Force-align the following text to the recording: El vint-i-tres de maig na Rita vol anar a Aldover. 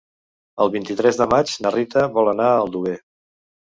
El 0.63 0.69
vint-i-tres 0.75 1.19
de 1.21 1.27
maig 1.35 1.53
na 1.65 1.73
Rita 1.77 2.07
vol 2.19 2.33
anar 2.33 2.49
a 2.55 2.59
Aldover. 2.65 2.99